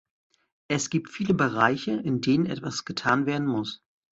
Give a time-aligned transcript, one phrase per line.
[0.67, 3.83] Es gibt viele Bereiche, in denen etwas getan werden muss.